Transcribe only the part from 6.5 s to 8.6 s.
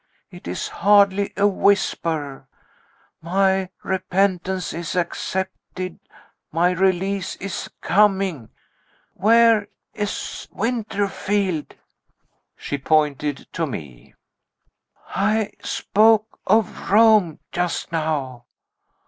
my release is coming.